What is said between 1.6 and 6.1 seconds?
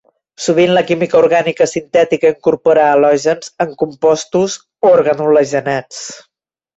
sintètica incorpora halògens en composts organohalogenats.